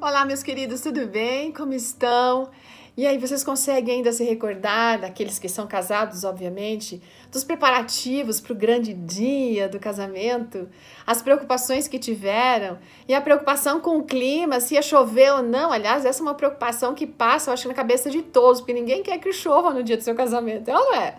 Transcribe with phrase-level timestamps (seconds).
[0.00, 1.50] Olá, meus queridos, tudo bem?
[1.50, 2.50] Como estão?
[2.96, 7.02] E aí, vocês conseguem ainda se recordar daqueles que são casados, obviamente,
[7.32, 10.68] dos preparativos para o grande dia do casamento,
[11.04, 15.72] as preocupações que tiveram e a preocupação com o clima, se ia chover ou não.
[15.72, 19.02] Aliás, essa é uma preocupação que passa, eu acho, na cabeça de todos, porque ninguém
[19.02, 21.16] quer que chova no dia do seu casamento, é não é?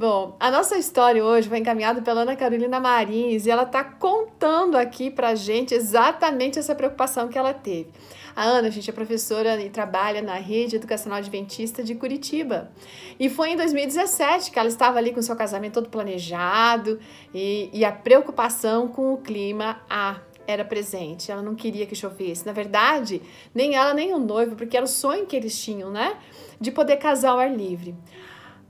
[0.00, 4.78] Bom, a nossa história hoje foi encaminhada pela Ana Carolina Marins e ela está contando
[4.78, 7.90] aqui para gente exatamente essa preocupação que ela teve.
[8.34, 12.70] A Ana, gente, é professora e trabalha na Rede Educacional Adventista de Curitiba.
[13.18, 16.98] E foi em 2017 que ela estava ali com seu casamento todo planejado
[17.34, 21.30] e, e a preocupação com o clima a era presente.
[21.30, 22.46] Ela não queria que chovesse.
[22.46, 23.20] Na verdade,
[23.54, 26.16] nem ela nem o noivo, porque era o sonho que eles tinham, né?
[26.58, 27.94] De poder casar ao ar livre.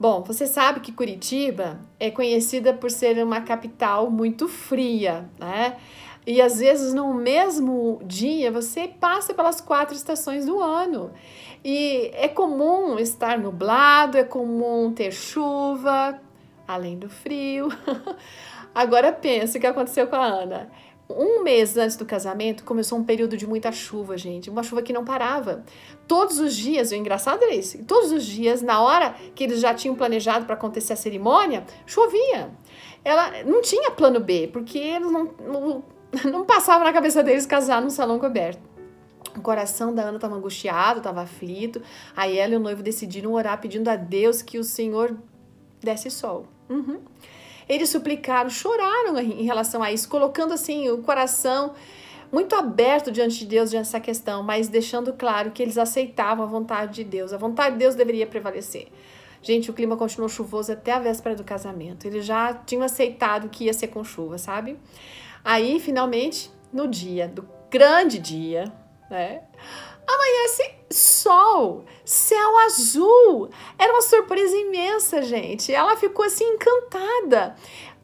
[0.00, 5.76] Bom, você sabe que Curitiba é conhecida por ser uma capital muito fria, né?
[6.26, 11.10] E às vezes no mesmo dia você passa pelas quatro estações do ano.
[11.62, 16.18] E é comum estar nublado, é comum ter chuva,
[16.66, 17.68] além do frio.
[18.74, 20.70] Agora pensa o que aconteceu com a Ana
[21.18, 24.50] um mês antes do casamento, começou um período de muita chuva, gente.
[24.50, 25.64] Uma chuva que não parava.
[26.06, 29.72] Todos os dias, o engraçado é isso, todos os dias, na hora que eles já
[29.74, 32.50] tinham planejado para acontecer a cerimônia, chovia.
[33.04, 35.84] Ela não tinha plano B, porque eles não, não,
[36.30, 38.70] não passava na cabeça deles casar num salão coberto.
[39.36, 41.80] O coração da Ana estava angustiado, estava aflito.
[42.16, 45.16] Aí ela e o noivo decidiram orar pedindo a Deus que o Senhor
[45.80, 46.46] desse sol.
[46.68, 47.00] Uhum.
[47.70, 51.72] Eles suplicaram, choraram em relação a isso, colocando assim o coração
[52.32, 56.48] muito aberto diante de Deus diante dessa questão, mas deixando claro que eles aceitavam a
[56.48, 57.32] vontade de Deus.
[57.32, 58.88] A vontade de Deus deveria prevalecer.
[59.40, 62.08] Gente, o clima continuou chuvoso até a véspera do casamento.
[62.08, 64.76] Eles já tinham aceitado que ia ser com chuva, sabe?
[65.44, 68.64] Aí, finalmente, no dia do grande dia,
[69.08, 69.42] né?
[70.12, 73.48] Amanhece sol, céu azul.
[73.78, 75.72] Era uma surpresa imensa, gente.
[75.72, 77.54] Ela ficou assim encantada.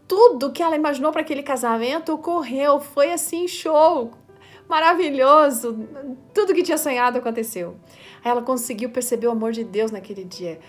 [0.07, 2.79] Tudo que ela imaginou para aquele casamento ocorreu.
[2.79, 4.13] Foi assim show,
[4.69, 5.77] maravilhoso.
[6.33, 7.77] Tudo que tinha sonhado aconteceu.
[8.25, 10.61] Ela conseguiu perceber o amor de Deus naquele dia.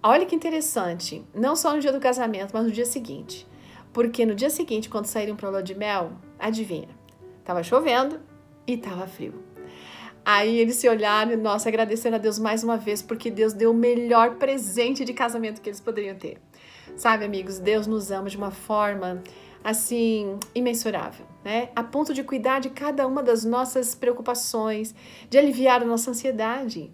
[0.00, 1.24] Olha que interessante.
[1.34, 3.48] Não só no dia do casamento, mas no dia seguinte.
[3.92, 6.88] Porque no dia seguinte, quando saíram para a lua de mel, adivinha?
[7.44, 8.20] Tava chovendo
[8.66, 9.53] e tava frio.
[10.24, 13.74] Aí eles se olharam nossa, agradecendo a Deus mais uma vez, porque Deus deu o
[13.74, 16.40] melhor presente de casamento que eles poderiam ter.
[16.96, 19.22] Sabe, amigos, Deus nos ama de uma forma
[19.62, 21.70] assim imensurável, né?
[21.74, 24.94] A ponto de cuidar de cada uma das nossas preocupações,
[25.28, 26.90] de aliviar a nossa ansiedade.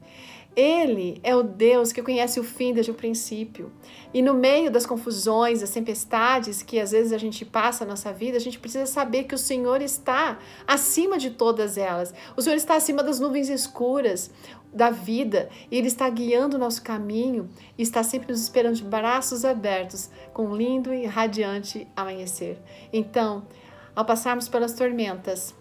[0.57, 3.73] Ele é o Deus que conhece o fim desde o princípio.
[4.13, 8.13] E no meio das confusões, das tempestades que às vezes a gente passa na nossa
[8.13, 12.13] vida, a gente precisa saber que o Senhor está acima de todas elas.
[12.37, 14.31] O Senhor está acima das nuvens escuras
[14.73, 18.85] da vida e Ele está guiando o nosso caminho e está sempre nos esperando de
[18.85, 22.59] braços abertos, com um lindo e radiante amanhecer.
[22.93, 23.47] Então,
[23.95, 25.55] ao passarmos pelas tormentas,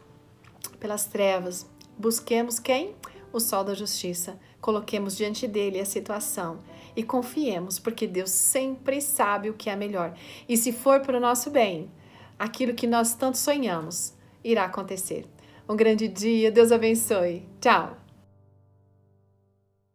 [0.79, 1.67] pelas trevas,
[1.97, 2.95] busquemos quem?
[3.31, 6.59] O sol da justiça Coloquemos diante dele a situação
[6.95, 10.13] e confiemos, porque Deus sempre sabe o que é melhor.
[10.47, 11.89] E se for para o nosso bem,
[12.37, 15.25] aquilo que nós tanto sonhamos irá acontecer.
[15.67, 17.43] Um grande dia, Deus abençoe.
[17.61, 18.08] Tchau!